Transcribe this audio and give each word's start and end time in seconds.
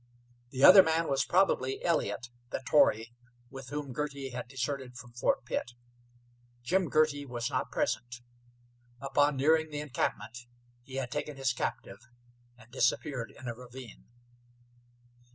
The 0.49 0.63
other 0.63 0.81
man 0.81 1.07
was 1.07 1.25
probably 1.25 1.85
Elliott, 1.85 2.29
the 2.49 2.63
Tory, 2.65 3.13
with 3.51 3.69
whom 3.69 3.93
Girty 3.93 4.31
had 4.31 4.47
deserted 4.47 4.97
from 4.97 5.13
Fort 5.13 5.45
Pitt. 5.45 5.73
Jim 6.63 6.89
Girty 6.89 7.23
was 7.23 7.51
not 7.51 7.69
present. 7.69 8.21
Upon 8.99 9.37
nearing 9.37 9.69
the 9.69 9.79
encampment 9.79 10.47
he 10.81 10.95
had 10.95 11.11
taken 11.11 11.37
his 11.37 11.53
captive 11.53 11.99
and 12.57 12.71
disappeared 12.71 13.29
in 13.37 13.47
a 13.47 13.53
ravine. 13.53 14.05